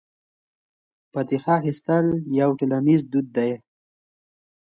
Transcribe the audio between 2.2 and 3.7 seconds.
یو ټولنیز دود دی.